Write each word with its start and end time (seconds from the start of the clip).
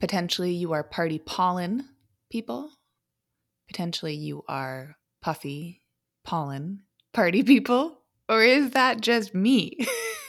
Potentially, 0.00 0.52
you 0.52 0.72
are 0.72 0.84
party 0.84 1.18
pollen 1.18 1.88
people. 2.30 2.70
Potentially, 3.68 4.14
you 4.14 4.44
are 4.48 4.96
puffy 5.20 5.82
pollen 6.24 6.82
party 7.12 7.42
people. 7.42 7.98
Or 8.28 8.42
is 8.42 8.70
that 8.70 9.00
just 9.00 9.34
me? 9.34 9.78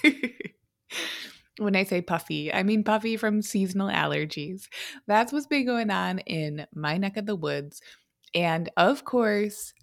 when 1.60 1.76
I 1.76 1.84
say 1.84 2.02
puffy, 2.02 2.52
I 2.52 2.64
mean 2.64 2.84
puffy 2.84 3.18
from 3.18 3.42
seasonal 3.42 3.90
allergies. 3.90 4.68
That's 5.08 5.32
what's 5.32 5.48
been 5.48 5.66
going 5.66 5.92
on 5.92 6.20
in 6.20 6.66
my 6.74 6.98
neck 6.98 7.18
of 7.18 7.26
the 7.26 7.36
woods. 7.36 7.82
And 8.34 8.70
of 8.78 9.04
course, 9.04 9.74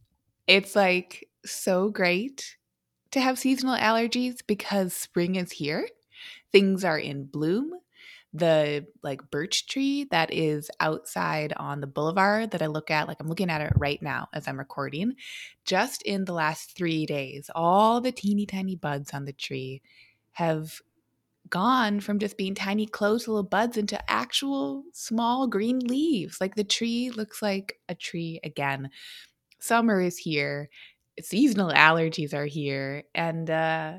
it's 0.46 0.74
like 0.74 1.28
so 1.44 1.90
great 1.90 2.56
to 3.12 3.20
have 3.20 3.38
seasonal 3.38 3.76
allergies 3.76 4.38
because 4.46 4.92
spring 4.92 5.36
is 5.36 5.52
here. 5.52 5.88
Things 6.52 6.84
are 6.84 6.98
in 6.98 7.24
bloom 7.24 7.72
the 8.38 8.86
like 9.02 9.30
birch 9.30 9.66
tree 9.66 10.06
that 10.10 10.32
is 10.32 10.70
outside 10.80 11.52
on 11.56 11.80
the 11.80 11.86
boulevard 11.86 12.52
that 12.52 12.62
I 12.62 12.66
look 12.66 12.90
at, 12.90 13.08
like 13.08 13.18
I'm 13.20 13.28
looking 13.28 13.50
at 13.50 13.60
it 13.60 13.72
right 13.76 14.00
now 14.02 14.28
as 14.32 14.46
I'm 14.48 14.58
recording, 14.58 15.14
just 15.64 16.02
in 16.02 16.24
the 16.24 16.32
last 16.32 16.76
three 16.76 17.06
days, 17.06 17.50
all 17.54 18.00
the 18.00 18.12
teeny 18.12 18.46
tiny 18.46 18.76
buds 18.76 19.12
on 19.12 19.24
the 19.24 19.32
tree 19.32 19.82
have 20.32 20.80
gone 21.48 22.00
from 22.00 22.18
just 22.18 22.36
being 22.36 22.54
tiny 22.54 22.86
closed 22.86 23.28
little 23.28 23.42
buds 23.42 23.76
into 23.76 24.10
actual 24.10 24.84
small 24.92 25.46
green 25.46 25.78
leaves. 25.78 26.40
Like 26.40 26.54
the 26.54 26.64
tree 26.64 27.10
looks 27.10 27.42
like 27.42 27.78
a 27.88 27.94
tree 27.94 28.40
again. 28.44 28.90
Summer 29.60 30.00
is 30.00 30.18
here, 30.18 30.68
seasonal 31.20 31.70
allergies 31.70 32.34
are 32.34 32.46
here, 32.46 33.04
and 33.14 33.48
uh, 33.48 33.94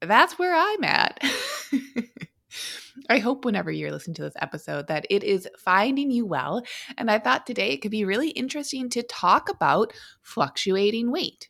that's 0.00 0.38
where 0.38 0.54
I'm 0.54 0.84
at. 0.84 1.22
I 3.10 3.18
hope 3.18 3.44
whenever 3.44 3.72
you're 3.72 3.90
listening 3.90 4.14
to 4.14 4.22
this 4.22 4.36
episode 4.40 4.86
that 4.86 5.04
it 5.10 5.24
is 5.24 5.48
finding 5.58 6.12
you 6.12 6.24
well. 6.24 6.62
And 6.96 7.10
I 7.10 7.18
thought 7.18 7.44
today 7.44 7.70
it 7.70 7.78
could 7.78 7.90
be 7.90 8.04
really 8.04 8.30
interesting 8.30 8.88
to 8.90 9.02
talk 9.02 9.48
about 9.48 9.92
fluctuating 10.22 11.10
weight. 11.10 11.48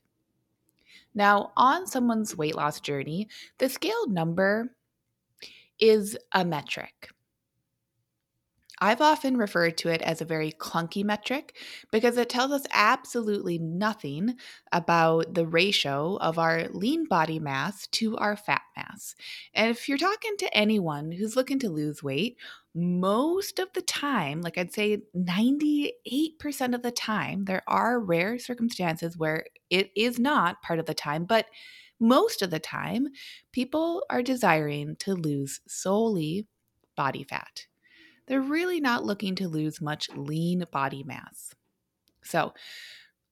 Now, 1.15 1.53
on 1.57 1.87
someone's 1.87 2.35
weight 2.37 2.55
loss 2.55 2.81
journey, 2.81 3.29
the 3.59 3.69
scale 3.69 4.09
number 4.09 4.75
is 5.79 6.17
a 6.33 6.45
metric. 6.45 7.11
I've 8.83 9.03
often 9.03 9.37
referred 9.37 9.77
to 9.79 9.91
it 9.91 10.01
as 10.01 10.23
a 10.23 10.25
very 10.25 10.53
clunky 10.53 11.05
metric 11.05 11.57
because 11.93 12.17
it 12.17 12.31
tells 12.31 12.51
us 12.51 12.65
absolutely 12.73 13.59
nothing 13.59 14.37
about 14.73 15.35
the 15.35 15.47
ratio 15.47 16.17
of 16.17 16.39
our 16.39 16.67
lean 16.69 17.05
body 17.05 17.39
mass 17.39 17.87
to 17.89 18.17
our 18.17 18.37
fat 18.37 18.63
mass. 18.77 19.15
And 19.53 19.71
if 19.71 19.87
you're 19.89 19.99
talking 19.99 20.37
to 20.39 20.57
anyone 20.57 21.13
who's 21.13 21.37
looking 21.37 21.59
to 21.59 21.69
lose 21.69 22.03
weight, 22.03 22.39
most 22.75 23.59
of 23.59 23.69
the 23.75 23.83
time, 23.83 24.41
like 24.41 24.57
I'd 24.57 24.73
say 24.73 25.03
98% 25.15 26.75
of 26.75 26.83
the 26.83 26.93
time, 26.93 27.45
there 27.45 27.63
are 27.67 28.01
rare 28.01 28.39
circumstances 28.39 29.19
where 29.19 29.45
it 29.69 29.91
is 29.95 30.19
not 30.19 30.63
part 30.63 30.79
of 30.79 30.87
the 30.87 30.95
time, 30.95 31.25
but 31.27 31.47
most 31.99 32.41
of 32.41 32.51
the 32.51 32.61
time, 32.61 33.09
people 33.53 34.05
are 34.09 34.23
desiring 34.23 34.97
to 35.01 35.15
lose 35.15 35.61
solely 35.69 36.47
body 36.97 37.25
fat 37.25 37.67
they're 38.31 38.41
really 38.41 38.81
not 38.81 39.05
looking 39.05 39.35
to 39.35 39.49
lose 39.49 39.81
much 39.81 40.09
lean 40.15 40.65
body 40.71 41.03
mass. 41.03 41.53
So, 42.23 42.55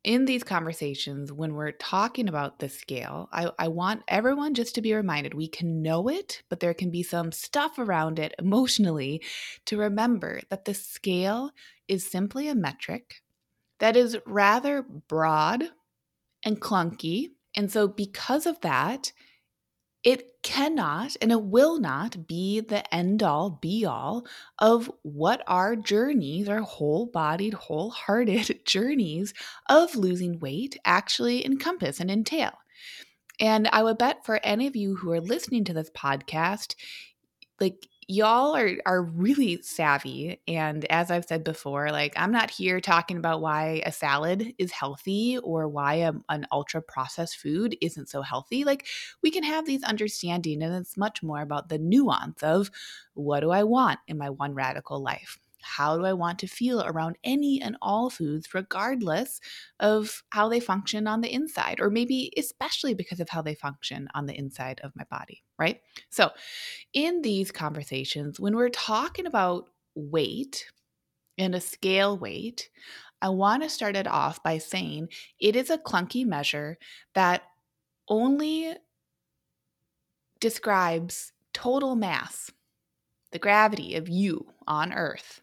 in 0.03 0.25
these 0.25 0.43
conversations, 0.43 1.33
when 1.33 1.55
we're 1.55 1.71
talking 1.73 2.29
about 2.29 2.59
the 2.59 2.69
scale, 2.69 3.29
I, 3.33 3.51
I, 3.59 3.69
want 3.69 4.03
everyone 4.09 4.55
just 4.55 4.75
to 4.75 4.83
be 4.83 4.95
reminded 4.95 5.35
we 5.35 5.47
can 5.47 5.83
know 5.83 6.09
it, 6.09 6.43
but 6.49 6.61
there 6.61 6.75
can 6.75 6.91
be 6.91 7.03
some 7.03 7.31
stuff 7.31 7.79
around 7.79 8.19
it 8.19 8.35
emotionally 8.39 9.23
to 9.67 9.77
remember 9.77 10.41
that 10.51 10.65
the 10.65 10.75
scale 10.75 11.51
is 11.87 12.05
simply 12.05 12.49
a 12.49 12.55
metric 12.55 13.23
that 13.79 13.97
is 13.97 14.19
rather 14.27 14.83
broad 14.83 15.65
and 16.45 16.61
clunky. 16.61 17.29
And 17.55 17.71
so, 17.71 17.87
because 17.87 18.47
of 18.47 18.61
that, 18.63 19.13
it 20.05 20.43
cannot 20.43 21.17
and 21.21 21.33
it 21.33 21.43
will 21.43 21.81
not 21.81 22.27
be 22.27 22.61
the 22.61 22.95
end 22.95 23.23
all 23.23 23.51
be 23.51 23.85
all 23.85 24.27
of 24.59 24.91
what 25.03 25.43
our 25.47 25.75
journeys, 25.75 26.49
our 26.49 26.61
whole 26.61 27.07
bodied, 27.07 27.55
wholehearted 27.55 28.61
journeys 28.65 29.35
of 29.69 29.97
losing 29.97 30.39
weight 30.39 30.79
actually 30.85 31.45
encompass 31.45 32.01
and 32.01 32.11
entail. 32.11 32.53
And 33.41 33.69
I 33.73 33.83
would 33.83 33.99
bet 33.99 34.25
for 34.25 34.41
any 34.43 34.67
of 34.67 34.77
you 34.77 34.97
who 34.97 35.13
are 35.13 35.21
listening 35.21 35.65
to 35.65 35.73
this 35.73 35.91
podcast, 35.91 36.75
like 37.61 37.87
y'all 38.11 38.57
are 38.57 38.73
are 38.87 39.03
really 39.03 39.61
savvy 39.61 40.41
and 40.49 40.87
as 40.87 41.11
i've 41.11 41.27
said 41.27 41.45
before 41.45 41.91
like 41.93 42.15
i'm 42.17 42.33
not 42.33 42.51
here 42.51 42.81
talking 42.81 43.19
about 43.19 43.43
why 43.43 43.83
a 43.85 43.93
salad 43.93 44.55
is 44.57 44.73
healthy 44.73 45.37
or 45.45 45.69
why 45.69 45.97
a, 45.97 46.13
an 46.31 46.47
ultra 46.51 46.81
processed 46.81 47.37
food 47.37 47.77
isn't 47.81 48.09
so 48.09 48.23
healthy. 48.23 48.65
Like 48.65 48.87
we 49.23 49.31
can 49.31 49.43
have 49.43 49.67
these 49.67 49.83
understanding 49.83 50.63
and 50.63 50.75
it's 50.75 50.97
much 50.97 51.23
more 51.23 51.43
about 51.43 51.69
the 51.69 51.79
nuance 51.79 52.43
of 52.43 52.71
what 53.15 53.41
do 53.41 53.51
i 53.51 53.63
want 53.63 53.99
in 54.09 54.17
my 54.17 54.31
one 54.31 54.55
radical 54.55 55.01
life 55.03 55.39
how 55.63 55.97
do 55.97 56.05
I 56.05 56.13
want 56.13 56.39
to 56.41 56.47
feel 56.47 56.83
around 56.83 57.17
any 57.25 57.61
and 57.61 57.77
all 57.83 58.11
foods, 58.11 58.55
regardless 58.55 59.41
of 59.81 60.23
how 60.31 60.49
they 60.49 60.61
function 60.61 61.07
on 61.07 61.21
the 61.21 61.33
inside, 61.33 61.81
or 61.81 61.91
maybe 61.91 62.33
especially 62.37 62.95
because 62.95 63.21
of 63.21 63.29
how 63.29 63.43
they 63.43 63.55
function 63.55 64.09
on 64.15 64.27
the 64.27 64.39
inside 64.39 64.81
of 64.83 64.97
my 64.97 65.05
body, 65.11 65.43
right? 65.59 65.81
So, 66.11 66.31
in 66.93 67.23
these 67.23 67.51
conversations, 67.51 68.41
when 68.41 68.57
we're 68.57 68.69
talking 68.69 69.27
about 69.27 69.69
weight 69.95 70.67
and 71.37 71.55
a 71.55 71.61
scale 71.61 72.19
weight, 72.19 72.71
I 73.21 73.31
want 73.31 73.63
to 73.63 73.69
start 73.69 73.97
it 73.97 74.07
off 74.07 74.43
by 74.43 74.59
saying 74.59 75.09
it 75.41 75.57
is 75.57 75.71
a 75.71 75.79
clunky 75.79 76.25
measure 76.25 76.79
that 77.15 77.43
only 78.09 78.75
describes 80.41 81.33
total 81.53 81.97
mass, 81.97 82.51
the 83.33 83.39
gravity 83.39 83.97
of 83.97 84.09
you 84.09 84.47
on 84.67 84.93
Earth. 84.93 85.43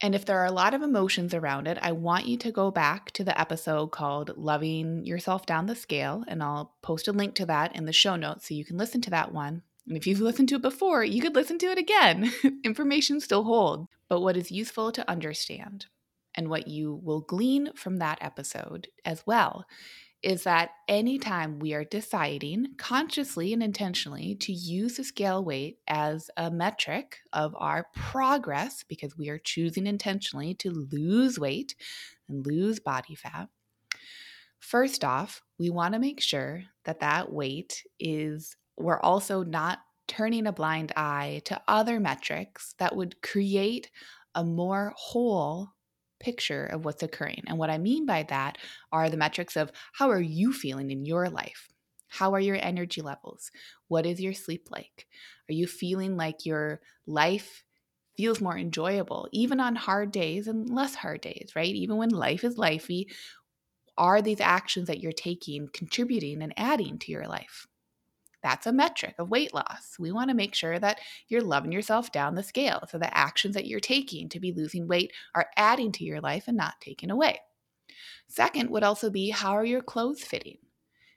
And 0.00 0.14
if 0.14 0.24
there 0.24 0.38
are 0.38 0.46
a 0.46 0.52
lot 0.52 0.74
of 0.74 0.82
emotions 0.82 1.34
around 1.34 1.66
it, 1.66 1.76
I 1.82 1.90
want 1.90 2.26
you 2.26 2.36
to 2.38 2.52
go 2.52 2.70
back 2.70 3.10
to 3.12 3.24
the 3.24 3.38
episode 3.38 3.88
called 3.88 4.36
Loving 4.36 5.04
Yourself 5.04 5.44
Down 5.44 5.66
the 5.66 5.74
Scale, 5.74 6.24
and 6.28 6.42
I'll 6.42 6.76
post 6.82 7.08
a 7.08 7.12
link 7.12 7.34
to 7.36 7.46
that 7.46 7.74
in 7.74 7.84
the 7.84 7.92
show 7.92 8.14
notes 8.14 8.46
so 8.46 8.54
you 8.54 8.64
can 8.64 8.78
listen 8.78 9.00
to 9.02 9.10
that 9.10 9.32
one. 9.32 9.62
And 9.88 9.96
if 9.96 10.06
you've 10.06 10.20
listened 10.20 10.50
to 10.50 10.56
it 10.56 10.62
before, 10.62 11.02
you 11.02 11.20
could 11.20 11.34
listen 11.34 11.58
to 11.58 11.66
it 11.66 11.78
again. 11.78 12.32
Information 12.64 13.20
still 13.20 13.44
holds. 13.44 13.88
But 14.08 14.20
what 14.20 14.36
is 14.36 14.52
useful 14.52 14.92
to 14.92 15.10
understand 15.10 15.86
and 16.34 16.48
what 16.48 16.68
you 16.68 17.00
will 17.02 17.20
glean 17.20 17.72
from 17.74 17.96
that 17.96 18.18
episode 18.20 18.88
as 19.04 19.26
well 19.26 19.66
is 20.22 20.42
that 20.44 20.70
anytime 20.88 21.58
we 21.60 21.74
are 21.74 21.84
deciding 21.84 22.74
consciously 22.76 23.52
and 23.52 23.62
intentionally 23.62 24.34
to 24.34 24.52
use 24.52 24.96
the 24.96 25.04
scale 25.04 25.44
weight 25.44 25.78
as 25.86 26.30
a 26.36 26.50
metric 26.50 27.18
of 27.32 27.54
our 27.56 27.86
progress, 27.94 28.84
because 28.88 29.16
we 29.16 29.28
are 29.28 29.38
choosing 29.38 29.86
intentionally 29.86 30.54
to 30.54 30.70
lose 30.70 31.38
weight 31.38 31.76
and 32.28 32.44
lose 32.46 32.80
body 32.80 33.14
fat, 33.14 33.48
first 34.58 35.04
off, 35.04 35.42
we 35.58 35.70
want 35.70 35.94
to 35.94 36.00
make 36.00 36.20
sure 36.20 36.64
that 36.84 37.00
that 37.00 37.32
weight 37.32 37.84
is, 38.00 38.56
we're 38.76 39.00
also 39.00 39.44
not 39.44 39.78
turning 40.08 40.46
a 40.46 40.52
blind 40.52 40.92
eye 40.96 41.42
to 41.44 41.60
other 41.68 42.00
metrics 42.00 42.74
that 42.78 42.96
would 42.96 43.20
create 43.22 43.90
a 44.34 44.42
more 44.42 44.92
whole 44.96 45.68
picture 46.20 46.66
of 46.66 46.84
what's 46.84 47.02
occurring. 47.02 47.44
And 47.46 47.58
what 47.58 47.70
I 47.70 47.78
mean 47.78 48.06
by 48.06 48.24
that 48.24 48.58
are 48.92 49.08
the 49.08 49.16
metrics 49.16 49.56
of 49.56 49.72
how 49.92 50.10
are 50.10 50.20
you 50.20 50.52
feeling 50.52 50.90
in 50.90 51.04
your 51.04 51.28
life? 51.28 51.68
How 52.08 52.34
are 52.34 52.40
your 52.40 52.58
energy 52.60 53.02
levels? 53.02 53.50
What 53.88 54.06
is 54.06 54.20
your 54.20 54.32
sleep 54.32 54.68
like? 54.70 55.06
Are 55.48 55.54
you 55.54 55.66
feeling 55.66 56.16
like 56.16 56.46
your 56.46 56.80
life 57.06 57.62
feels 58.16 58.40
more 58.40 58.58
enjoyable, 58.58 59.28
even 59.32 59.60
on 59.60 59.76
hard 59.76 60.10
days 60.10 60.48
and 60.48 60.68
less 60.68 60.94
hard 60.94 61.20
days, 61.20 61.52
right? 61.54 61.74
Even 61.74 61.96
when 61.96 62.08
life 62.10 62.44
is 62.44 62.56
lifey, 62.56 63.06
are 63.96 64.22
these 64.22 64.40
actions 64.40 64.88
that 64.88 65.00
you're 65.00 65.12
taking 65.12 65.68
contributing 65.72 66.42
and 66.42 66.54
adding 66.56 66.98
to 66.98 67.12
your 67.12 67.26
life? 67.26 67.66
That's 68.48 68.66
a 68.66 68.72
metric 68.72 69.14
of 69.18 69.28
weight 69.28 69.52
loss. 69.52 69.96
We 69.98 70.10
want 70.10 70.30
to 70.30 70.36
make 70.36 70.54
sure 70.54 70.78
that 70.78 71.00
you're 71.28 71.42
loving 71.42 71.70
yourself 71.70 72.10
down 72.12 72.34
the 72.34 72.42
scale. 72.42 72.82
So 72.88 72.96
the 72.96 73.14
actions 73.14 73.54
that 73.54 73.66
you're 73.66 73.78
taking 73.78 74.30
to 74.30 74.40
be 74.40 74.52
losing 74.52 74.88
weight 74.88 75.12
are 75.34 75.50
adding 75.58 75.92
to 75.92 76.04
your 76.04 76.22
life 76.22 76.44
and 76.48 76.56
not 76.56 76.80
taking 76.80 77.10
away. 77.10 77.40
Second 78.26 78.70
would 78.70 78.82
also 78.82 79.10
be 79.10 79.28
how 79.28 79.52
are 79.52 79.66
your 79.66 79.82
clothes 79.82 80.22
fitting? 80.22 80.56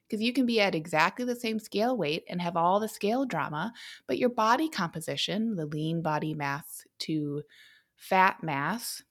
Because 0.05 0.21
you 0.21 0.33
can 0.33 0.45
be 0.45 0.59
at 0.59 0.75
exactly 0.75 1.23
the 1.23 1.37
same 1.37 1.57
scale 1.57 1.95
weight 1.95 2.25
and 2.27 2.41
have 2.41 2.57
all 2.57 2.81
the 2.81 2.89
scale 2.89 3.23
drama, 3.23 3.71
but 4.07 4.17
your 4.17 4.27
body 4.27 4.67
composition, 4.67 5.55
the 5.55 5.67
lean 5.67 6.01
body 6.01 6.33
mass 6.33 6.83
to 6.99 7.43
fat 7.95 8.43
mass, 8.43 9.03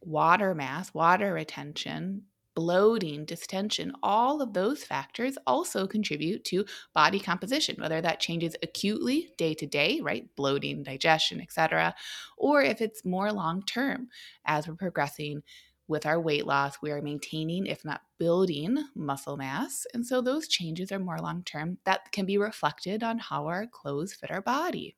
water 0.00 0.54
mass, 0.54 0.94
water 0.94 1.32
retention, 1.32 2.22
bloating, 2.58 3.24
distension, 3.24 3.92
all 4.02 4.42
of 4.42 4.52
those 4.52 4.82
factors 4.82 5.38
also 5.46 5.86
contribute 5.86 6.42
to 6.42 6.64
body 6.92 7.20
composition, 7.20 7.76
whether 7.78 8.00
that 8.00 8.18
changes 8.18 8.56
acutely 8.64 9.30
day 9.38 9.54
to 9.54 9.64
day, 9.64 10.00
right? 10.02 10.28
Bloating, 10.34 10.82
digestion, 10.82 11.40
etc., 11.40 11.94
or 12.36 12.60
if 12.60 12.80
it's 12.80 13.04
more 13.04 13.32
long 13.32 13.62
term 13.62 14.08
as 14.44 14.66
we're 14.66 14.74
progressing 14.74 15.44
with 15.86 16.04
our 16.04 16.20
weight 16.20 16.48
loss, 16.48 16.78
we 16.82 16.90
are 16.90 17.00
maintaining, 17.00 17.64
if 17.64 17.84
not 17.84 18.00
building, 18.18 18.76
muscle 18.96 19.36
mass. 19.36 19.86
And 19.94 20.04
so 20.04 20.20
those 20.20 20.48
changes 20.48 20.90
are 20.90 20.98
more 20.98 21.18
long 21.18 21.44
term 21.44 21.78
that 21.84 22.10
can 22.10 22.26
be 22.26 22.38
reflected 22.38 23.04
on 23.04 23.20
how 23.20 23.46
our 23.46 23.68
clothes 23.68 24.14
fit 24.14 24.32
our 24.32 24.42
body. 24.42 24.96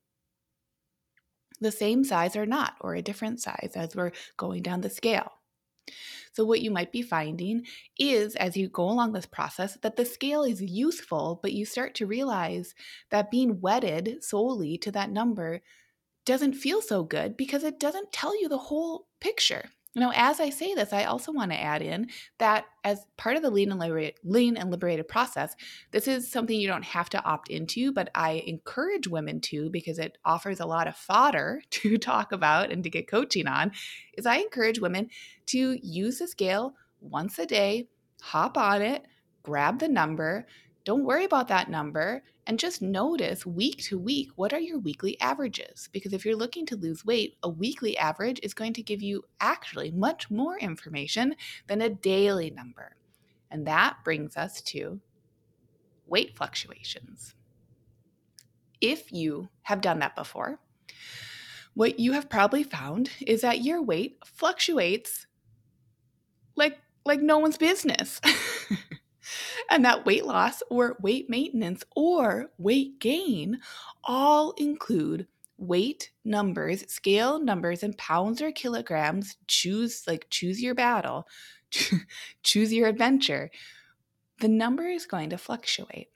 The 1.60 1.70
same 1.70 2.04
size 2.04 2.36
or 2.36 2.46
not, 2.46 2.76
or 2.80 2.94
a 2.94 3.02
different 3.02 3.42
size 3.42 3.72
as 3.74 3.94
we're 3.94 4.12
going 4.38 4.62
down 4.62 4.80
the 4.80 4.88
scale. 4.88 5.32
So, 6.32 6.44
what 6.44 6.60
you 6.60 6.70
might 6.70 6.92
be 6.92 7.02
finding 7.02 7.66
is 7.98 8.36
as 8.36 8.56
you 8.56 8.68
go 8.68 8.84
along 8.84 9.12
this 9.12 9.26
process 9.26 9.76
that 9.82 9.96
the 9.96 10.04
scale 10.04 10.42
is 10.44 10.62
useful, 10.62 11.40
but 11.42 11.52
you 11.52 11.64
start 11.64 11.94
to 11.96 12.06
realize 12.06 12.74
that 13.10 13.30
being 13.30 13.60
wedded 13.60 14.22
solely 14.22 14.78
to 14.78 14.92
that 14.92 15.10
number 15.10 15.60
doesn't 16.26 16.54
feel 16.54 16.82
so 16.82 17.02
good 17.04 17.36
because 17.36 17.64
it 17.64 17.80
doesn't 17.80 18.12
tell 18.12 18.40
you 18.40 18.48
the 18.48 18.58
whole 18.58 19.08
picture. 19.20 19.64
Now, 19.96 20.12
as 20.14 20.38
I 20.38 20.50
say 20.50 20.74
this, 20.74 20.92
I 20.92 21.04
also 21.04 21.32
want 21.32 21.50
to 21.50 21.60
add 21.60 21.82
in 21.82 22.10
that 22.38 22.66
as 22.84 23.06
part 23.16 23.36
of 23.36 23.42
the 23.42 23.50
lean 23.50 23.72
and, 23.72 23.80
liberated, 23.80 24.14
lean 24.22 24.56
and 24.56 24.70
liberated 24.70 25.08
process, 25.08 25.56
this 25.90 26.06
is 26.06 26.30
something 26.30 26.58
you 26.58 26.68
don't 26.68 26.84
have 26.84 27.10
to 27.10 27.24
opt 27.24 27.48
into, 27.48 27.92
but 27.92 28.08
I 28.14 28.44
encourage 28.46 29.08
women 29.08 29.40
to 29.42 29.68
because 29.68 29.98
it 29.98 30.16
offers 30.24 30.60
a 30.60 30.66
lot 30.66 30.86
of 30.86 30.96
fodder 30.96 31.62
to 31.70 31.98
talk 31.98 32.30
about 32.30 32.70
and 32.70 32.84
to 32.84 32.90
get 32.90 33.08
coaching 33.08 33.48
on. 33.48 33.72
Is 34.16 34.26
I 34.26 34.36
encourage 34.36 34.80
women 34.80 35.10
to 35.46 35.76
use 35.82 36.18
the 36.18 36.28
scale 36.28 36.74
once 37.00 37.38
a 37.40 37.46
day, 37.46 37.88
hop 38.20 38.56
on 38.56 38.82
it, 38.82 39.06
grab 39.42 39.80
the 39.80 39.88
number, 39.88 40.46
don't 40.84 41.04
worry 41.04 41.24
about 41.24 41.48
that 41.48 41.70
number 41.70 42.22
and 42.46 42.58
just 42.58 42.82
notice 42.82 43.44
week 43.44 43.82
to 43.84 43.98
week 43.98 44.30
what 44.36 44.52
are 44.52 44.60
your 44.60 44.78
weekly 44.78 45.20
averages. 45.20 45.88
Because 45.92 46.12
if 46.12 46.24
you're 46.24 46.36
looking 46.36 46.66
to 46.66 46.76
lose 46.76 47.04
weight, 47.04 47.36
a 47.42 47.48
weekly 47.48 47.96
average 47.98 48.40
is 48.42 48.54
going 48.54 48.72
to 48.74 48.82
give 48.82 49.02
you 49.02 49.22
actually 49.40 49.90
much 49.90 50.30
more 50.30 50.58
information 50.58 51.34
than 51.66 51.82
a 51.82 51.90
daily 51.90 52.50
number. 52.50 52.96
And 53.50 53.66
that 53.66 53.98
brings 54.04 54.36
us 54.36 54.62
to 54.62 55.00
weight 56.06 56.36
fluctuations. 56.36 57.34
If 58.80 59.12
you 59.12 59.48
have 59.62 59.80
done 59.80 59.98
that 59.98 60.16
before, 60.16 60.58
what 61.74 62.00
you 62.00 62.12
have 62.12 62.30
probably 62.30 62.62
found 62.62 63.10
is 63.26 63.42
that 63.42 63.62
your 63.62 63.82
weight 63.82 64.18
fluctuates 64.24 65.26
like 66.56 66.78
like 67.06 67.20
no 67.20 67.38
one's 67.38 67.56
business. 67.56 68.20
and 69.70 69.84
that 69.84 70.06
weight 70.06 70.24
loss 70.24 70.62
or 70.70 70.96
weight 71.00 71.28
maintenance 71.28 71.84
or 71.94 72.50
weight 72.58 72.98
gain 73.00 73.60
all 74.04 74.52
include 74.52 75.26
weight 75.58 76.10
numbers, 76.24 76.90
scale 76.90 77.38
numbers 77.38 77.82
in 77.82 77.92
pounds 77.94 78.40
or 78.40 78.50
kilograms. 78.50 79.36
Choose 79.46 80.04
like 80.06 80.26
choose 80.30 80.62
your 80.62 80.74
battle, 80.74 81.28
choose 82.42 82.72
your 82.72 82.88
adventure. 82.88 83.50
The 84.40 84.48
number 84.48 84.86
is 84.86 85.06
going 85.06 85.30
to 85.30 85.38
fluctuate. 85.38 86.08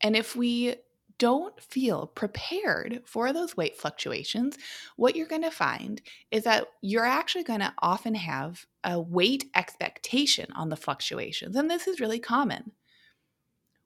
And 0.00 0.16
if 0.16 0.36
we 0.36 0.76
don't 1.18 1.60
feel 1.60 2.06
prepared 2.08 3.02
for 3.06 3.32
those 3.32 3.56
weight 3.56 3.76
fluctuations, 3.76 4.56
what 4.96 5.16
you're 5.16 5.26
going 5.26 5.42
to 5.42 5.50
find 5.50 6.02
is 6.30 6.44
that 6.44 6.66
you're 6.82 7.06
actually 7.06 7.44
going 7.44 7.60
to 7.60 7.72
often 7.78 8.14
have 8.14 8.66
a 8.84 9.00
weight 9.00 9.50
expectation 9.54 10.46
on 10.54 10.68
the 10.68 10.76
fluctuations. 10.76 11.56
And 11.56 11.70
this 11.70 11.86
is 11.86 12.00
really 12.00 12.18
common. 12.18 12.72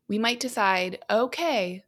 We 0.09 0.19
might 0.19 0.41
decide, 0.41 0.99
okay, 1.09 1.85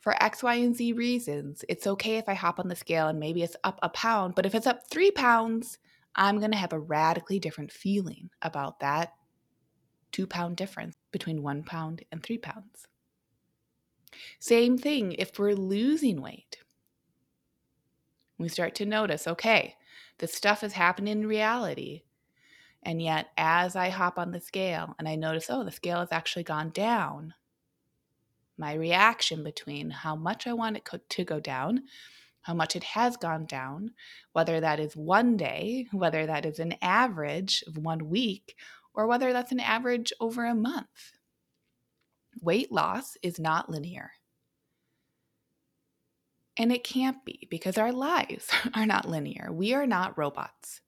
for 0.00 0.20
X, 0.22 0.42
Y, 0.42 0.54
and 0.54 0.76
Z 0.76 0.92
reasons, 0.94 1.64
it's 1.68 1.86
okay 1.86 2.16
if 2.16 2.28
I 2.28 2.34
hop 2.34 2.58
on 2.58 2.68
the 2.68 2.76
scale 2.76 3.08
and 3.08 3.18
maybe 3.18 3.42
it's 3.42 3.56
up 3.64 3.78
a 3.82 3.88
pound, 3.88 4.34
but 4.34 4.46
if 4.46 4.54
it's 4.54 4.66
up 4.66 4.88
three 4.90 5.10
pounds, 5.10 5.78
I'm 6.14 6.38
going 6.38 6.50
to 6.50 6.56
have 6.56 6.72
a 6.72 6.78
radically 6.78 7.38
different 7.38 7.72
feeling 7.72 8.30
about 8.42 8.80
that 8.80 9.12
two 10.12 10.26
pound 10.26 10.56
difference 10.56 10.94
between 11.10 11.42
one 11.42 11.62
pound 11.64 12.02
and 12.12 12.22
three 12.22 12.38
pounds. 12.38 12.86
Same 14.38 14.78
thing 14.78 15.12
if 15.12 15.38
we're 15.38 15.54
losing 15.54 16.20
weight. 16.20 16.58
We 18.38 18.48
start 18.48 18.74
to 18.76 18.86
notice, 18.86 19.26
okay, 19.26 19.76
this 20.18 20.34
stuff 20.34 20.64
is 20.64 20.72
happening 20.72 21.20
in 21.20 21.26
reality. 21.26 22.02
And 22.82 23.00
yet, 23.00 23.28
as 23.36 23.76
I 23.76 23.90
hop 23.90 24.18
on 24.18 24.32
the 24.32 24.40
scale 24.40 24.94
and 24.98 25.08
I 25.08 25.14
notice, 25.14 25.46
oh, 25.48 25.62
the 25.64 25.70
scale 25.70 26.00
has 26.00 26.10
actually 26.10 26.42
gone 26.42 26.70
down, 26.70 27.34
my 28.58 28.74
reaction 28.74 29.44
between 29.44 29.90
how 29.90 30.16
much 30.16 30.46
I 30.46 30.52
want 30.52 30.76
it 30.76 30.88
to 31.08 31.24
go 31.24 31.40
down, 31.40 31.82
how 32.42 32.54
much 32.54 32.74
it 32.74 32.84
has 32.84 33.16
gone 33.16 33.46
down, 33.46 33.92
whether 34.32 34.60
that 34.60 34.80
is 34.80 34.96
one 34.96 35.36
day, 35.36 35.86
whether 35.92 36.26
that 36.26 36.44
is 36.44 36.58
an 36.58 36.74
average 36.82 37.62
of 37.66 37.78
one 37.78 38.08
week, 38.08 38.56
or 38.94 39.06
whether 39.06 39.32
that's 39.32 39.52
an 39.52 39.60
average 39.60 40.12
over 40.20 40.44
a 40.44 40.54
month. 40.54 41.12
Weight 42.40 42.72
loss 42.72 43.16
is 43.22 43.38
not 43.38 43.70
linear. 43.70 44.12
And 46.56 46.72
it 46.72 46.84
can't 46.84 47.24
be 47.24 47.46
because 47.50 47.78
our 47.78 47.92
lives 47.92 48.50
are 48.74 48.86
not 48.86 49.08
linear. 49.08 49.50
We 49.52 49.74
are 49.74 49.86
not 49.86 50.18
robots. 50.18 50.80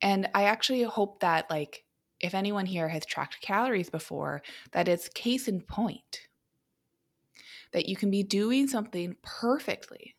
And 0.00 0.28
I 0.34 0.44
actually 0.44 0.82
hope 0.82 1.20
that, 1.20 1.50
like, 1.50 1.84
if 2.20 2.34
anyone 2.34 2.66
here 2.66 2.88
has 2.88 3.04
tracked 3.04 3.40
calories 3.40 3.90
before, 3.90 4.42
that 4.72 4.88
it's 4.88 5.08
case 5.08 5.48
in 5.48 5.60
point 5.60 6.28
that 7.72 7.88
you 7.88 7.96
can 7.96 8.10
be 8.10 8.22
doing 8.22 8.66
something 8.66 9.16
perfectly 9.22 10.14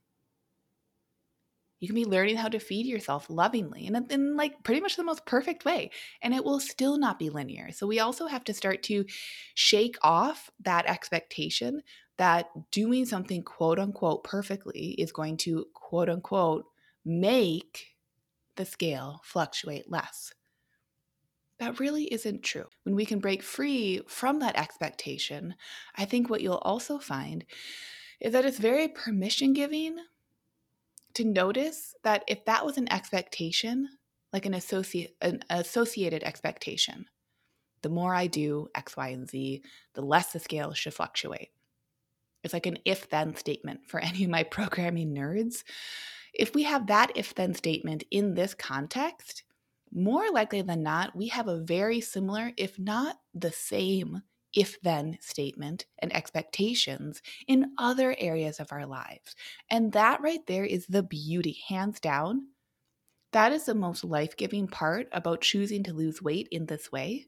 you 1.79 1.87
can 1.87 1.95
be 1.95 2.05
learning 2.05 2.35
how 2.35 2.49
to 2.49 2.59
feed 2.59 2.85
yourself 2.85 3.29
lovingly 3.29 3.87
and 3.87 4.11
in, 4.11 4.35
like 4.35 4.63
pretty 4.63 4.81
much 4.81 4.95
the 4.95 5.03
most 5.03 5.25
perfect 5.25 5.65
way, 5.65 5.91
and 6.21 6.33
it 6.33 6.43
will 6.43 6.59
still 6.59 6.97
not 6.97 7.19
be 7.19 7.29
linear. 7.29 7.71
So 7.71 7.87
we 7.87 7.99
also 7.99 8.27
have 8.27 8.43
to 8.45 8.53
start 8.53 8.83
to 8.83 9.05
shake 9.53 9.97
off 10.01 10.49
that 10.61 10.85
expectation 10.85 11.81
that 12.17 12.49
doing 12.71 13.05
something 13.05 13.43
quote 13.43 13.79
unquote 13.79 14.23
perfectly 14.23 14.95
is 14.97 15.11
going 15.11 15.37
to 15.37 15.65
quote 15.73 16.09
unquote 16.09 16.65
make 17.05 17.95
the 18.57 18.65
scale 18.65 19.21
fluctuate 19.23 19.89
less. 19.89 20.33
That 21.59 21.79
really 21.79 22.05
isn't 22.05 22.43
true. 22.43 22.65
When 22.83 22.95
we 22.95 23.05
can 23.05 23.19
break 23.19 23.43
free 23.43 24.01
from 24.07 24.39
that 24.39 24.57
expectation, 24.57 25.55
I 25.95 26.05
think 26.05 26.29
what 26.29 26.41
you'll 26.41 26.55
also 26.55 26.99
find 26.99 27.45
is 28.19 28.33
that 28.33 28.45
it's 28.45 28.59
very 28.59 28.87
permission 28.87 29.53
giving 29.53 29.97
to 31.19 31.25
notice 31.25 31.93
that 32.03 32.23
if 32.27 32.45
that 32.45 32.65
was 32.65 32.77
an 32.77 32.89
expectation, 32.93 33.89
like 34.31 34.45
an 34.45 34.53
associate 34.53 35.17
an 35.19 35.41
associated 35.49 36.23
expectation, 36.23 37.07
the 37.81 37.89
more 37.89 38.15
I 38.15 38.27
do 38.27 38.69
X, 38.73 38.95
Y, 38.95 39.09
and 39.09 39.29
Z, 39.29 39.61
the 39.95 40.01
less 40.01 40.31
the 40.31 40.39
scale 40.39 40.71
should 40.71 40.93
fluctuate. 40.93 41.49
It's 42.41 42.53
like 42.53 42.67
an 42.67 42.77
if 42.85 43.09
then 43.09 43.35
statement 43.35 43.81
for 43.85 43.99
any 44.03 44.23
of 44.23 44.29
my 44.29 44.43
programming 44.43 45.13
nerds. 45.13 45.63
If 46.33 46.55
we 46.55 46.63
have 46.63 46.87
that 46.87 47.11
if 47.15 47.35
then 47.35 47.53
statement 47.53 48.05
in 48.11 48.35
this 48.35 48.53
context, 48.53 49.43
more 49.91 50.31
likely 50.31 50.61
than 50.61 50.83
not, 50.83 51.17
we 51.17 51.27
have 51.29 51.49
a 51.49 51.59
very 51.59 51.99
similar, 51.99 52.53
if 52.55 52.79
not 52.79 53.17
the 53.33 53.51
same, 53.51 54.21
if 54.53 54.79
then 54.81 55.17
statement 55.21 55.85
and 55.99 56.15
expectations 56.15 57.21
in 57.47 57.73
other 57.77 58.15
areas 58.17 58.59
of 58.59 58.71
our 58.71 58.85
lives. 58.85 59.35
And 59.69 59.91
that 59.93 60.21
right 60.21 60.45
there 60.47 60.65
is 60.65 60.87
the 60.87 61.03
beauty, 61.03 61.59
hands 61.67 61.99
down. 61.99 62.47
That 63.31 63.51
is 63.51 63.65
the 63.65 63.75
most 63.75 64.03
life 64.03 64.35
giving 64.35 64.67
part 64.67 65.07
about 65.11 65.41
choosing 65.41 65.83
to 65.83 65.93
lose 65.93 66.21
weight 66.21 66.47
in 66.51 66.65
this 66.65 66.91
way 66.91 67.27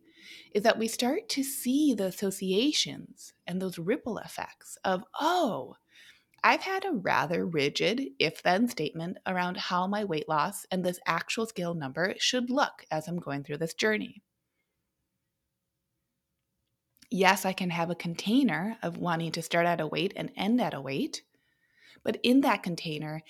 is 0.53 0.63
that 0.63 0.77
we 0.77 0.87
start 0.87 1.29
to 1.29 1.43
see 1.43 1.93
the 1.93 2.05
associations 2.05 3.33
and 3.47 3.61
those 3.61 3.79
ripple 3.79 4.17
effects 4.19 4.77
of, 4.83 5.03
oh, 5.19 5.75
I've 6.43 6.61
had 6.61 6.85
a 6.85 6.93
rather 6.93 7.45
rigid 7.45 8.01
if 8.17 8.41
then 8.41 8.67
statement 8.67 9.17
around 9.27 9.57
how 9.57 9.85
my 9.85 10.03
weight 10.03 10.27
loss 10.27 10.65
and 10.71 10.83
this 10.83 10.99
actual 11.05 11.45
scale 11.45 11.75
number 11.75 12.15
should 12.17 12.49
look 12.49 12.83
as 12.89 13.07
I'm 13.07 13.19
going 13.19 13.43
through 13.43 13.57
this 13.57 13.75
journey. 13.75 14.23
Yes, 17.13 17.45
I 17.45 17.51
can 17.51 17.69
have 17.71 17.89
a 17.89 17.95
container 17.95 18.77
of 18.81 18.97
wanting 18.97 19.33
to 19.33 19.41
start 19.41 19.65
at 19.65 19.81
a 19.81 19.85
weight 19.85 20.13
and 20.15 20.31
end 20.37 20.61
at 20.61 20.73
a 20.73 20.79
weight. 20.79 21.23
But 22.03 22.17
in 22.23 22.39
that 22.41 22.63
container, 22.63 23.21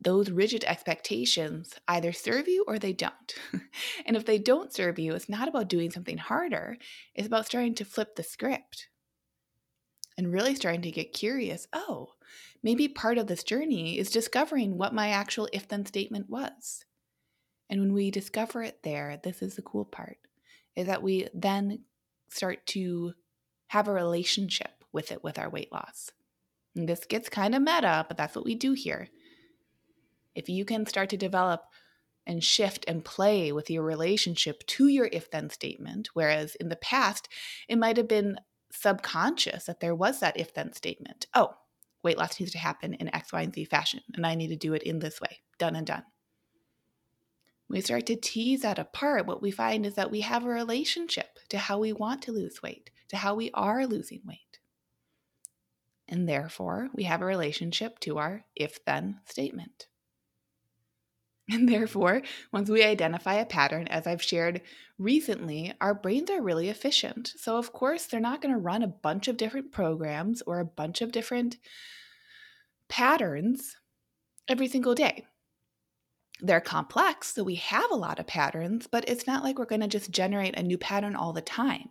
those 0.00 0.30
rigid 0.30 0.62
expectations 0.64 1.74
either 1.88 2.12
serve 2.12 2.46
you 2.46 2.64
or 2.68 2.78
they 2.78 2.92
don't. 2.92 3.34
and 4.06 4.16
if 4.16 4.24
they 4.24 4.38
don't 4.38 4.72
serve 4.72 5.00
you, 5.00 5.14
it's 5.14 5.28
not 5.28 5.48
about 5.48 5.68
doing 5.68 5.90
something 5.90 6.16
harder, 6.16 6.76
it's 7.14 7.26
about 7.26 7.46
starting 7.46 7.74
to 7.74 7.84
flip 7.84 8.14
the 8.14 8.22
script 8.22 8.88
and 10.16 10.32
really 10.32 10.54
starting 10.54 10.82
to 10.82 10.90
get 10.92 11.12
curious. 11.12 11.66
Oh, 11.72 12.12
maybe 12.62 12.86
part 12.86 13.18
of 13.18 13.26
this 13.26 13.42
journey 13.42 13.98
is 13.98 14.10
discovering 14.10 14.78
what 14.78 14.94
my 14.94 15.08
actual 15.08 15.48
if 15.52 15.66
then 15.66 15.86
statement 15.86 16.30
was. 16.30 16.84
And 17.68 17.80
when 17.80 17.94
we 17.94 18.12
discover 18.12 18.62
it 18.62 18.84
there, 18.84 19.20
this 19.24 19.42
is 19.42 19.56
the 19.56 19.62
cool 19.62 19.84
part 19.84 20.18
is 20.76 20.86
that 20.86 21.02
we 21.02 21.28
then 21.34 21.80
start 22.32 22.66
to 22.68 23.12
have 23.68 23.88
a 23.88 23.92
relationship 23.92 24.84
with 24.92 25.12
it 25.12 25.22
with 25.24 25.38
our 25.38 25.48
weight 25.48 25.72
loss. 25.72 26.10
And 26.74 26.88
this 26.88 27.04
gets 27.04 27.28
kind 27.28 27.54
of 27.54 27.62
meta, 27.62 28.04
but 28.08 28.16
that's 28.16 28.34
what 28.34 28.44
we 28.44 28.54
do 28.54 28.72
here 28.72 29.08
if 30.34 30.48
you 30.48 30.64
can 30.64 30.86
start 30.86 31.10
to 31.10 31.16
develop 31.16 31.64
and 32.26 32.42
shift 32.42 32.84
and 32.86 33.04
play 33.04 33.52
with 33.52 33.70
your 33.70 33.82
relationship 33.82 34.64
to 34.66 34.86
your 34.86 35.08
if 35.12 35.30
then 35.30 35.50
statement, 35.50 36.08
whereas 36.14 36.54
in 36.56 36.68
the 36.68 36.76
past, 36.76 37.28
it 37.68 37.76
might 37.76 37.96
have 37.96 38.08
been 38.08 38.38
subconscious 38.70 39.64
that 39.64 39.80
there 39.80 39.94
was 39.94 40.20
that 40.20 40.38
if 40.38 40.54
then 40.54 40.72
statement. 40.72 41.26
Oh, 41.34 41.54
weight 42.02 42.18
loss 42.18 42.38
needs 42.38 42.52
to 42.52 42.58
happen 42.58 42.94
in 42.94 43.14
X, 43.14 43.32
Y, 43.32 43.42
and 43.42 43.54
Z 43.54 43.64
fashion, 43.66 44.00
and 44.14 44.26
I 44.26 44.34
need 44.34 44.48
to 44.48 44.56
do 44.56 44.74
it 44.74 44.82
in 44.82 45.00
this 45.00 45.20
way. 45.20 45.40
Done 45.58 45.76
and 45.76 45.86
done. 45.86 46.04
We 47.72 47.80
start 47.80 48.04
to 48.06 48.16
tease 48.16 48.60
that 48.60 48.78
apart, 48.78 49.24
what 49.26 49.40
we 49.40 49.50
find 49.50 49.86
is 49.86 49.94
that 49.94 50.10
we 50.10 50.20
have 50.20 50.44
a 50.44 50.48
relationship 50.48 51.38
to 51.48 51.56
how 51.56 51.78
we 51.78 51.94
want 51.94 52.20
to 52.22 52.32
lose 52.32 52.62
weight, 52.62 52.90
to 53.08 53.16
how 53.16 53.34
we 53.34 53.50
are 53.54 53.86
losing 53.86 54.20
weight. 54.26 54.58
And 56.06 56.28
therefore, 56.28 56.90
we 56.94 57.04
have 57.04 57.22
a 57.22 57.24
relationship 57.24 57.98
to 58.00 58.18
our 58.18 58.44
if 58.54 58.84
then 58.84 59.20
statement. 59.24 59.86
And 61.50 61.66
therefore, 61.66 62.20
once 62.52 62.68
we 62.68 62.84
identify 62.84 63.34
a 63.34 63.46
pattern, 63.46 63.88
as 63.88 64.06
I've 64.06 64.22
shared 64.22 64.60
recently, 64.98 65.72
our 65.80 65.94
brains 65.94 66.28
are 66.28 66.42
really 66.42 66.68
efficient. 66.68 67.32
So, 67.38 67.56
of 67.56 67.72
course, 67.72 68.04
they're 68.04 68.20
not 68.20 68.42
going 68.42 68.54
to 68.54 68.60
run 68.60 68.82
a 68.82 68.86
bunch 68.86 69.28
of 69.28 69.38
different 69.38 69.72
programs 69.72 70.42
or 70.42 70.60
a 70.60 70.66
bunch 70.66 71.00
of 71.00 71.10
different 71.10 71.56
patterns 72.88 73.76
every 74.46 74.68
single 74.68 74.94
day. 74.94 75.24
They're 76.44 76.60
complex, 76.60 77.32
so 77.32 77.44
we 77.44 77.54
have 77.54 77.90
a 77.92 77.96
lot 77.96 78.18
of 78.18 78.26
patterns, 78.26 78.88
but 78.88 79.08
it's 79.08 79.28
not 79.28 79.44
like 79.44 79.58
we're 79.58 79.64
going 79.64 79.80
to 79.80 79.86
just 79.86 80.10
generate 80.10 80.58
a 80.58 80.62
new 80.62 80.76
pattern 80.76 81.14
all 81.14 81.32
the 81.32 81.40
time. 81.40 81.88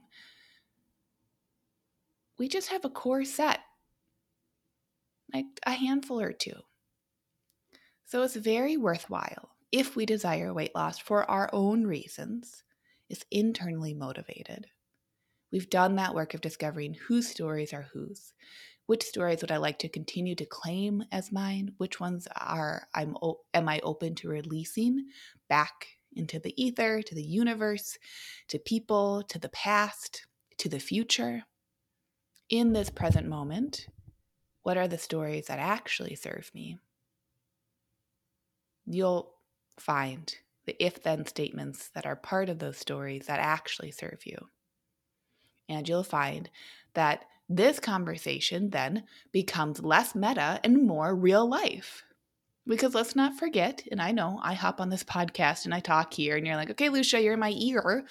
We 2.37 2.49
just 2.49 2.67
have 2.67 2.83
a 2.83 2.89
core 2.89 3.23
set, 3.23 3.61
like 5.33 5.45
a 5.65 5.71
handful 5.71 6.19
or 6.19 6.33
two. 6.33 6.59
So 8.05 8.23
it's 8.23 8.35
very 8.35 8.75
worthwhile 8.75 9.51
if 9.71 9.95
we 9.95 10.05
desire 10.05 10.53
weight 10.53 10.75
loss 10.75 10.99
for 10.99 11.29
our 11.31 11.49
own 11.53 11.87
reasons, 11.87 12.63
is 13.09 13.23
internally 13.31 13.93
motivated. 13.93 14.67
We've 15.51 15.69
done 15.69 15.95
that 15.95 16.13
work 16.13 16.33
of 16.33 16.41
discovering 16.41 16.93
whose 16.93 17.27
stories 17.27 17.73
are 17.73 17.87
whose. 17.93 18.33
Which 18.91 19.03
stories 19.03 19.39
would 19.39 19.53
I 19.53 19.55
like 19.55 19.79
to 19.79 19.87
continue 19.87 20.35
to 20.35 20.45
claim 20.45 21.05
as 21.13 21.31
mine? 21.31 21.71
Which 21.77 22.01
ones 22.01 22.27
are 22.35 22.89
I'm 22.93 23.15
am 23.53 23.69
I 23.69 23.79
open 23.83 24.15
to 24.15 24.27
releasing 24.27 25.05
back 25.47 25.87
into 26.11 26.39
the 26.39 26.53
ether, 26.61 27.01
to 27.01 27.15
the 27.15 27.23
universe, 27.23 27.97
to 28.49 28.59
people, 28.59 29.23
to 29.29 29.39
the 29.39 29.47
past, 29.47 30.27
to 30.57 30.67
the 30.67 30.81
future? 30.81 31.43
In 32.49 32.73
this 32.73 32.89
present 32.89 33.29
moment, 33.29 33.87
what 34.63 34.75
are 34.75 34.89
the 34.89 34.97
stories 34.97 35.45
that 35.45 35.59
actually 35.59 36.15
serve 36.15 36.51
me? 36.53 36.77
you'll 38.85 39.35
find 39.79 40.35
the 40.65 40.75
if 40.83 41.01
then 41.01 41.25
statements 41.25 41.89
that 41.95 42.05
are 42.05 42.17
part 42.17 42.49
of 42.49 42.59
those 42.59 42.77
stories 42.77 43.27
that 43.27 43.39
actually 43.39 43.91
serve 43.91 44.25
you. 44.25 44.49
And 45.69 45.87
you'll 45.87 46.03
find 46.03 46.49
that 46.93 47.23
this 47.55 47.79
conversation 47.79 48.69
then 48.69 49.03
becomes 49.31 49.81
less 49.81 50.15
meta 50.15 50.59
and 50.63 50.85
more 50.85 51.15
real 51.15 51.47
life. 51.47 52.03
Because 52.67 52.93
let's 52.93 53.15
not 53.15 53.39
forget, 53.39 53.83
and 53.91 54.01
I 54.01 54.11
know 54.11 54.39
I 54.43 54.53
hop 54.53 54.79
on 54.79 54.89
this 54.89 55.03
podcast 55.03 55.65
and 55.65 55.73
I 55.73 55.79
talk 55.79 56.13
here, 56.13 56.37
and 56.37 56.45
you're 56.45 56.55
like, 56.55 56.69
okay, 56.71 56.89
Lucia, 56.89 57.21
you're 57.21 57.33
in 57.33 57.39
my 57.39 57.53
ear, 57.57 58.05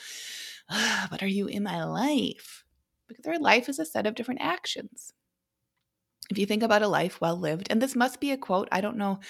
but 1.10 1.22
are 1.22 1.28
you 1.28 1.46
in 1.46 1.62
my 1.62 1.84
life? 1.84 2.64
Because 3.06 3.26
our 3.26 3.38
life 3.38 3.68
is 3.68 3.78
a 3.78 3.84
set 3.84 4.06
of 4.06 4.14
different 4.14 4.40
actions. 4.40 5.12
If 6.30 6.38
you 6.38 6.46
think 6.46 6.62
about 6.62 6.82
a 6.82 6.88
life 6.88 7.20
well 7.20 7.36
lived, 7.36 7.68
and 7.70 7.80
this 7.80 7.96
must 7.96 8.20
be 8.20 8.32
a 8.32 8.36
quote, 8.36 8.68
I 8.70 8.80
don't 8.80 8.96
know 8.96 9.20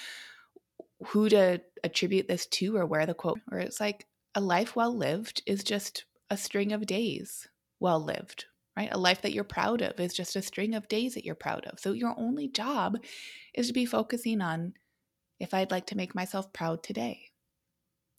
who 1.07 1.29
to 1.29 1.61
attribute 1.83 2.27
this 2.27 2.45
to 2.47 2.75
or 2.75 2.85
where 2.85 3.05
the 3.05 3.13
quote, 3.13 3.39
or 3.51 3.59
it's 3.59 3.79
like 3.79 4.07
a 4.35 4.41
life 4.41 4.75
well 4.75 4.95
lived 4.95 5.41
is 5.45 5.63
just 5.63 6.05
a 6.29 6.37
string 6.37 6.71
of 6.71 6.85
days 6.85 7.47
well 7.79 8.03
lived, 8.03 8.45
right? 8.81 8.89
A 8.91 8.97
life 8.97 9.21
that 9.21 9.33
you're 9.33 9.43
proud 9.43 9.81
of 9.81 9.99
is 9.99 10.13
just 10.13 10.35
a 10.35 10.41
string 10.41 10.73
of 10.73 10.87
days 10.87 11.13
that 11.13 11.25
you're 11.25 11.35
proud 11.35 11.65
of. 11.65 11.79
So 11.79 11.91
your 11.91 12.15
only 12.17 12.47
job 12.47 12.97
is 13.53 13.67
to 13.67 13.73
be 13.73 13.85
focusing 13.85 14.41
on 14.41 14.73
if 15.39 15.53
I'd 15.53 15.71
like 15.71 15.87
to 15.87 15.97
make 15.97 16.15
myself 16.15 16.51
proud 16.51 16.81
today. 16.81 17.31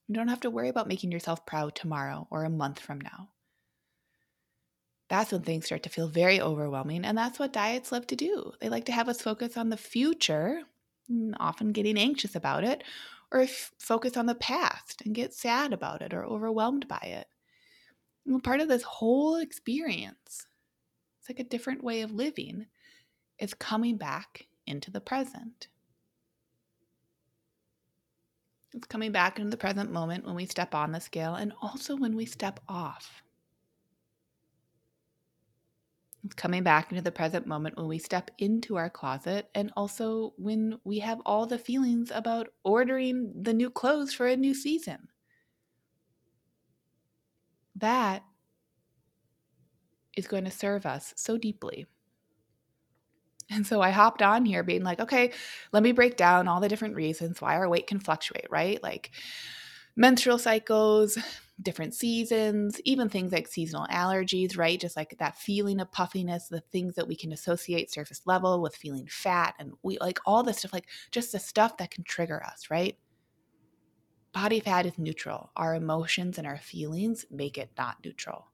You 0.09 0.15
don't 0.15 0.29
have 0.29 0.41
to 0.41 0.51
worry 0.51 0.69
about 0.69 0.89
making 0.89 1.11
yourself 1.11 1.45
proud 1.47 1.75
tomorrow 1.75 2.29
or 2.31 2.45
a 2.45 2.51
month 2.51 2.79
from 2.79 3.01
now. 3.01 3.31
That's 5.09 5.33
when 5.33 5.43
things 5.43 5.67
start 5.67 5.83
to 5.83 5.91
feel 5.91 6.09
very 6.09 6.41
overwhelming. 6.41 7.05
And 7.05 7.19
that's 7.19 7.39
what 7.39 7.53
diets 7.53 7.93
love 7.93 8.07
to 8.09 8.17
do. 8.17 8.53
They 8.61 8.69
like 8.69 8.87
to 8.87 8.93
have 8.93 9.09
us 9.09 9.21
focus 9.21 9.57
on 9.57 9.69
the 9.69 9.77
future 9.77 10.63
mm, 11.11 11.35
often 11.41 11.73
getting 11.73 11.99
anxious 11.99 12.35
about 12.35 12.65
it, 12.65 12.85
or 13.33 13.47
focus 13.47 14.17
on 14.17 14.27
the 14.27 14.35
past 14.35 15.03
and 15.05 15.15
get 15.15 15.35
sad 15.35 15.73
about 15.73 16.03
it 16.03 16.15
or 16.15 16.25
overwhelmed 16.25 16.87
by 16.87 17.01
it. 17.03 17.27
And 18.27 18.43
part 18.43 18.61
of 18.61 18.69
this 18.69 18.83
whole 18.83 19.37
experience, 19.37 20.47
it's 21.23 21.29
like 21.29 21.39
a 21.39 21.49
different 21.49 21.85
way 21.85 22.01
of 22.01 22.11
living, 22.11 22.67
It's 23.39 23.55
coming 23.55 23.97
back 23.97 24.49
into 24.67 24.91
the 24.91 25.01
present. 25.01 25.69
It's 28.73 28.89
coming 28.89 29.13
back 29.13 29.39
into 29.39 29.51
the 29.51 29.57
present 29.57 29.93
moment 29.93 30.25
when 30.27 30.35
we 30.35 30.47
step 30.47 30.75
on 30.75 30.91
the 30.91 31.01
scale 31.01 31.37
and 31.37 31.53
also 31.63 31.97
when 31.97 32.17
we 32.17 32.27
step 32.27 32.59
off. 32.69 33.23
It's 36.25 36.35
coming 36.35 36.65
back 36.65 36.91
into 36.91 37.03
the 37.03 37.13
present 37.13 37.47
moment 37.47 37.77
when 37.77 37.87
we 37.87 37.99
step 37.99 38.33
into 38.39 38.77
our 38.77 38.91
closet 38.91 39.49
and 39.55 39.73
also 39.77 40.35
when 40.39 40.81
we 40.83 40.99
have 40.99 41.21
all 41.25 41.47
the 41.47 41.59
feelings 41.59 42.11
about 42.13 42.49
ordering 42.65 43.33
the 43.43 43.55
new 43.55 43.71
clothes 43.71 44.13
for 44.13 44.27
a 44.27 44.37
new 44.37 44.55
season. 44.55 45.07
That 47.77 48.25
is 50.17 50.27
going 50.27 50.45
to 50.45 50.51
serve 50.51 50.87
us 50.87 51.15
so 51.17 51.37
deeply. 51.37 51.87
And 53.51 53.67
so 53.67 53.81
I 53.83 53.91
hopped 53.91 54.23
on 54.23 54.45
here 54.45 54.63
being 54.63 54.83
like, 54.83 55.01
okay, 55.01 55.33
let 55.73 55.83
me 55.83 55.93
break 55.93 56.17
down 56.17 56.49
all 56.49 56.61
the 56.61 56.69
different 56.69 56.95
reasons 56.95 57.41
why 57.41 57.55
our 57.57 57.69
weight 57.69 57.87
can 57.87 58.01
fluctuate, 58.01 58.47
right? 58.51 58.83
Like 58.83 59.11
menstrual 59.95 60.39
cycles, 60.39 61.19
different 61.61 61.95
seasons, 61.95 62.81
even 62.85 63.09
things 63.09 63.33
like 63.33 63.47
seasonal 63.47 63.87
allergies, 63.89 64.57
right? 64.57 64.81
Just 64.81 64.97
like 64.97 65.17
that 65.19 65.37
feeling 65.37 65.81
of 65.81 65.93
puffiness, 65.93 66.49
the 66.49 66.61
things 66.61 66.95
that 66.95 67.07
we 67.07 67.15
can 67.15 67.33
associate 67.33 67.93
surface 67.93 68.23
level 68.25 68.63
with 68.63 68.75
feeling 68.75 69.07
fat 69.09 69.55
and 69.59 69.73
we 69.83 69.99
like 70.01 70.19
all 70.25 70.43
this 70.43 70.59
stuff, 70.59 70.73
like 70.73 70.89
just 71.11 71.33
the 71.33 71.39
stuff 71.39 71.77
that 71.77 71.91
can 71.91 72.05
trigger 72.05 72.43
us, 72.43 72.71
right? 72.71 72.97
Body 74.33 74.61
fat 74.61 74.87
is 74.87 74.99
neutral. 74.99 75.51
Our 75.57 75.75
emotions 75.75 76.39
and 76.39 76.47
our 76.47 76.57
feelings 76.57 77.27
make 77.31 77.59
it 77.59 77.71
not 77.77 77.99
neutral. 78.03 78.47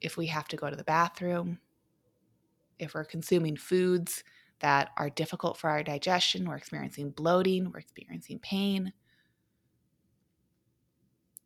If 0.00 0.16
we 0.16 0.26
have 0.26 0.48
to 0.48 0.56
go 0.56 0.70
to 0.70 0.76
the 0.76 0.84
bathroom, 0.84 1.58
if 2.78 2.94
we're 2.94 3.04
consuming 3.04 3.56
foods 3.56 4.22
that 4.60 4.90
are 4.96 5.10
difficult 5.10 5.56
for 5.56 5.70
our 5.70 5.82
digestion. 5.82 6.48
We're 6.48 6.56
experiencing 6.56 7.10
bloating, 7.10 7.70
we're 7.70 7.80
experiencing 7.80 8.40
pain, 8.40 8.92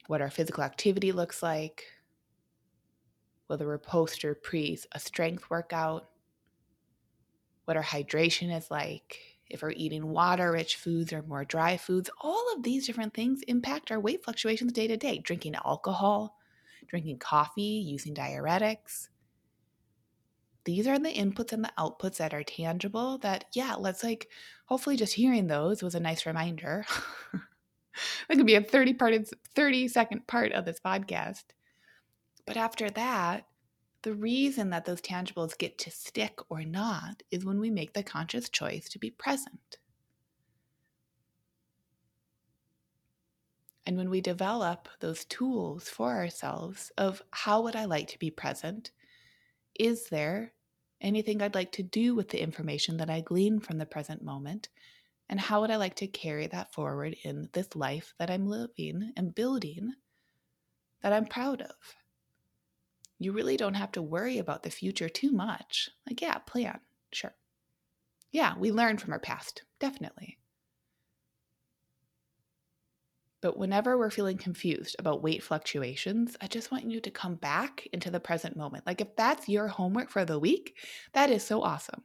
what 0.07 0.23
our 0.23 0.31
physical 0.31 0.65
activity 0.65 1.13
looks 1.13 1.43
like, 1.43 1.85
whether 3.47 3.67
we're 3.67 3.79
post 3.79 4.25
or 4.25 4.35
pre 4.35 4.79
a 4.93 4.99
strength 4.99 5.51
workout, 5.51 6.09
what 7.65 7.77
our 7.77 7.83
hydration 7.83 8.55
is 8.57 8.71
like, 8.71 9.19
if 9.49 9.63
we're 9.63 9.73
eating 9.73 10.09
water 10.09 10.51
rich 10.51 10.77
foods 10.77 11.13
or 11.13 11.23
more 11.23 11.45
dry 11.45 11.77
foods. 11.77 12.11
All 12.23 12.53
of 12.57 12.63
these 12.63 12.87
different 12.87 13.13
things 13.13 13.43
impact 13.47 13.91
our 13.91 14.01
weight 14.01 14.25
fluctuations 14.25 14.73
day 14.73 14.87
to 14.87 14.97
day. 14.97 15.19
Drinking 15.19 15.55
alcohol, 15.55 16.39
drinking 16.89 17.19
coffee, 17.19 17.63
using 17.63 18.15
diuretics 18.15 19.09
these 20.65 20.87
are 20.87 20.97
the 20.97 21.13
inputs 21.13 21.53
and 21.53 21.65
the 21.65 21.73
outputs 21.77 22.19
that 22.19 22.33
are 22.33 22.45
tangible 22.45 23.19
that 23.19 23.47
yeah 23.53 23.75
let's 23.75 24.05
like 24.05 24.29
hopefully 24.67 24.97
just 24.97 25.13
hearing 25.13 25.49
those 25.49 25.83
was 25.83 25.97
a 25.97 25.99
nice 26.01 26.25
reminder 26.25 26.85
that 28.29 28.37
could 28.37 28.47
be 28.47 28.55
a 28.55 28.63
30 28.63 28.95
part 28.95 29.15
30 29.55 29.89
second 29.89 30.27
part 30.27 30.53
of 30.53 30.65
this 30.65 30.81
podcast. 30.85 31.45
But 32.47 32.57
after 32.57 32.91
that, 32.91 33.47
the 34.03 34.15
reason 34.15 34.71
that 34.71 34.85
those 34.85 35.01
tangibles 35.01 35.57
get 35.57 35.79
to 35.79 35.91
stick 35.91 36.39
or 36.49 36.65
not 36.65 37.23
is 37.31 37.45
when 37.45 37.61
we 37.61 37.71
make 37.71 37.93
the 37.93 38.03
conscious 38.03 38.49
choice 38.49 38.89
to 38.91 38.99
be 38.99 39.11
present. 39.11 39.79
And 43.85 43.97
when 43.97 44.11
we 44.11 44.21
develop 44.21 44.89
those 45.01 45.25
tools 45.25 45.89
for 45.89 46.15
ourselves 46.15 46.93
of 46.97 47.23
how 47.31 47.63
would 47.63 47.75
I 47.75 47.85
like 47.87 48.09
to 48.09 48.19
be 48.19 48.31
present? 48.31 48.93
Is 49.79 50.09
there 50.09 50.53
anything 51.01 51.43
I'd 51.43 51.55
like 51.55 51.73
to 51.73 51.83
do 51.83 52.15
with 52.15 52.29
the 52.29 52.41
information 52.41 52.99
that 52.99 53.11
I 53.11 53.21
glean 53.21 53.59
from 53.59 53.79
the 53.79 53.87
present 53.87 54.23
moment? 54.23 54.69
And 55.29 55.41
how 55.41 55.61
would 55.61 55.71
I 55.71 55.77
like 55.77 55.97
to 55.97 56.07
carry 56.07 56.47
that 56.49 56.73
forward 56.73 57.17
in 57.25 57.49
this 57.53 57.75
life 57.75 58.15
that 58.19 58.31
I'm 58.31 58.47
living 58.47 59.13
and 59.17 59.35
building 59.35 59.95
that 61.03 61.13
I'm 61.13 61.27
proud 61.27 61.63
of? 61.63 61.97
You 63.19 63.33
really 63.33 63.57
don't 63.57 63.75
have 63.75 63.93
to 63.93 64.03
worry 64.03 64.39
about 64.39 64.63
the 64.63 64.71
future 64.71 65.09
too 65.09 65.33
much. 65.33 65.89
Like, 66.07 66.21
yeah, 66.21 66.39
plan, 66.39 66.81
sure. 67.13 67.35
Yeah, 68.31 68.57
we 68.59 68.73
learn 68.73 68.99
from 68.99 69.13
our 69.13 69.21
past, 69.21 69.63
definitely. 69.79 70.39
But 73.43 73.59
whenever 73.59 73.99
we're 73.99 74.11
feeling 74.11 74.39
confused 74.39 74.95
about 75.01 75.21
weight 75.21 75.43
fluctuations, 75.43 76.37
I 76.41 76.47
just 76.47 76.71
want 76.71 76.89
you 76.89 77.01
to 77.01 77.11
come 77.11 77.35
back 77.35 77.87
into 77.93 78.09
the 78.09 78.21
present 78.21 78.57
moment. 78.57 78.87
Like 78.87 79.01
if 79.01 79.17
that's 79.17 79.49
your 79.49 79.67
homework 79.67 80.11
for 80.11 80.25
the 80.25 80.39
week, 80.39 80.77
that 81.13 81.29
is 81.29 81.45
so 81.45 81.61
awesome. 81.61 82.05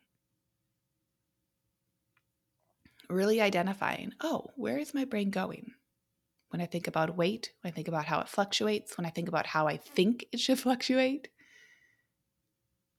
Really 3.08 3.40
identifying, 3.40 4.14
oh, 4.20 4.48
where 4.56 4.80
is 4.80 4.96
my 4.96 5.06
brain 5.06 5.30
going? 5.30 5.72
When 6.50 6.60
I 6.60 6.66
think 6.66 6.88
about 6.88 7.16
weight, 7.16 7.52
when 7.62 7.72
I 7.72 7.76
think 7.76 7.88
about 7.88 8.06
how 8.06 8.20
it 8.20 8.30
fluctuates, 8.30 8.98
when 8.98 9.06
I 9.06 9.12
think 9.12 9.28
about 9.28 9.46
how 9.46 9.68
I 9.68 9.78
think 9.78 10.26
it 10.32 10.40
should 10.40 10.60
fluctuate, 10.60 11.30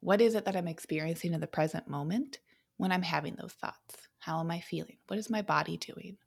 what 0.00 0.21
is 0.21 0.37
it 0.37 0.45
that 0.45 0.54
I'm 0.54 0.68
experiencing 0.68 1.35
in 1.35 1.40
the 1.40 1.49
present 1.49 1.88
moment 1.88 2.38
when 2.76 2.92
I'm 2.92 3.02
having 3.02 3.35
those 3.35 3.54
thoughts? 3.54 3.97
How 4.21 4.38
am 4.38 4.50
I 4.52 4.61
feeling? 4.61 4.99
What 5.09 5.18
is 5.18 5.28
my 5.28 5.42
body 5.42 5.76
doing? 5.76 6.18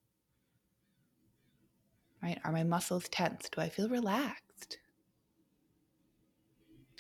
Right? 2.21 2.39
Are 2.43 2.51
my 2.51 2.63
muscles 2.63 3.09
tense? 3.09 3.49
Do 3.49 3.61
I 3.61 3.69
feel 3.69 3.89
relaxed? 3.89 4.77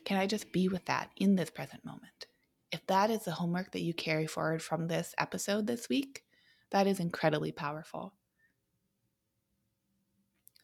Can 0.03 0.17
I 0.17 0.27
just 0.27 0.51
be 0.51 0.67
with 0.67 0.85
that 0.85 1.09
in 1.17 1.35
this 1.35 1.49
present 1.49 1.85
moment? 1.85 2.27
If 2.71 2.85
that 2.87 3.09
is 3.11 3.25
the 3.25 3.31
homework 3.31 3.71
that 3.71 3.81
you 3.81 3.93
carry 3.93 4.25
forward 4.25 4.61
from 4.61 4.87
this 4.87 5.13
episode 5.17 5.67
this 5.67 5.89
week, 5.89 6.23
that 6.71 6.87
is 6.87 6.99
incredibly 6.99 7.51
powerful. 7.51 8.13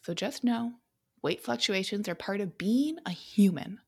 So 0.02 0.14
just 0.14 0.44
know 0.44 0.74
weight 1.22 1.44
fluctuations 1.44 2.08
are 2.08 2.16
part 2.16 2.40
of 2.40 2.58
being 2.58 2.98
a 3.06 3.12
human. 3.12 3.80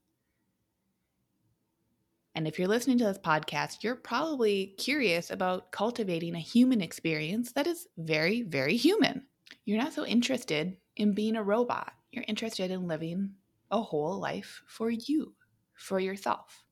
And 2.36 2.48
if 2.48 2.60
you're 2.60 2.68
listening 2.68 2.98
to 3.00 3.06
this 3.06 3.18
podcast, 3.18 3.84
you're 3.84 3.96
probably 3.96 4.76
curious 4.78 5.30
about 5.30 5.72
cultivating 5.72 6.36
a 6.36 6.40
human 6.40 6.82
experience 6.82 7.54
that 7.54 7.68
is 7.68 7.88
very, 7.98 8.44
very 8.44 8.76
human 8.76 9.26
you're 9.66 9.82
not 9.82 9.94
so 9.94 10.06
interested 10.06 10.78
in 10.96 11.14
being 11.14 11.36
a 11.36 11.44
robot. 11.44 11.94
You're 12.12 12.26
interested 12.28 12.72
in 12.72 12.88
living 12.88 13.32
a 13.72 13.82
whole 13.82 14.20
life 14.20 14.62
for 14.68 14.90
you, 14.90 15.34
for 15.76 16.00
yourself. 16.00 16.64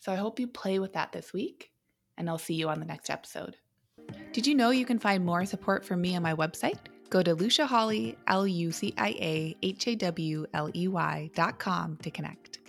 So 0.00 0.12
I 0.12 0.16
hope 0.16 0.40
you 0.40 0.48
play 0.48 0.78
with 0.78 0.94
that 0.94 1.12
this 1.12 1.32
week, 1.32 1.70
and 2.18 2.28
I'll 2.28 2.38
see 2.38 2.54
you 2.54 2.68
on 2.68 2.80
the 2.80 2.86
next 2.86 3.08
episode. 3.08 3.56
Did 4.32 4.46
you 4.46 4.54
know 4.54 4.70
you 4.70 4.84
can 4.84 4.98
find 4.98 5.24
more 5.24 5.44
support 5.44 5.84
from 5.84 6.00
me 6.00 6.16
on 6.16 6.22
my 6.22 6.34
website? 6.34 6.78
Go 7.10 7.22
to 7.22 7.34
Lucia 7.34 7.66
Hawley, 7.66 8.16
L 8.26 8.46
U 8.46 8.72
C 8.72 8.94
I 8.98 9.10
A 9.10 9.56
H 9.62 9.86
A 9.86 9.94
W 9.96 10.46
L 10.54 10.70
E 10.74 10.88
Y 10.88 11.30
dot 11.34 11.58
com 11.58 11.98
to 11.98 12.10
connect. 12.10 12.61